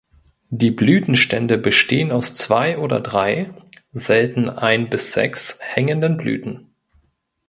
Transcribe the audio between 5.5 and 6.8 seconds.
hängenden Blüten.